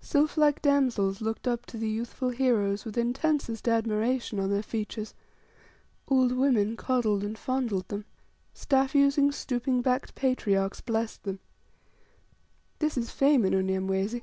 [0.00, 5.12] Sylphlike damsels looked up to the youthful heroes with intensest admiration on their features;
[6.08, 8.06] old women coddled and fondled them;
[8.54, 11.40] staff using, stooping backed patriarchs blessed them.
[12.78, 14.22] This is fame in Unyamwezi!